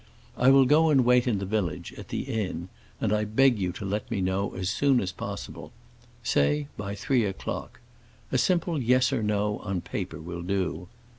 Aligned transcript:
I 0.35 0.49
will 0.49 0.65
go 0.65 0.89
and 0.89 1.05
wait 1.05 1.27
in 1.27 1.37
the 1.37 1.45
village, 1.45 1.93
at 1.95 2.07
the 2.07 2.21
inn, 2.23 2.69
and 2.99 3.13
I 3.13 3.23
beg 3.23 3.59
you 3.59 3.71
to 3.73 3.85
let 3.85 4.09
me 4.09 4.19
know 4.19 4.55
as 4.55 4.67
soon 4.71 4.99
as 4.99 5.11
possible. 5.11 5.71
Say 6.23 6.69
by 6.75 6.95
three 6.95 7.23
o'clock. 7.23 7.79
A 8.31 8.39
simple 8.39 8.81
yes 8.81 9.13
or 9.13 9.21
no 9.21 9.59
on 9.59 9.81
paper 9.81 10.19
will 10.19 10.41
do. 10.41 10.87